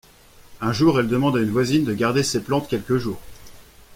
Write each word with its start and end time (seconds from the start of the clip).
Un 0.61 0.73
jour, 0.73 0.99
elle 0.99 1.07
demande 1.07 1.37
à 1.37 1.41
une 1.41 1.51
voisine 1.51 1.83
de 1.85 1.93
garder 1.93 2.23
ses 2.23 2.39
plantes 2.41 2.67
quelques 2.67 2.97
jours. 2.97 3.21